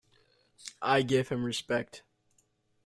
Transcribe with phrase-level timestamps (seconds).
[0.81, 2.01] I give him respect.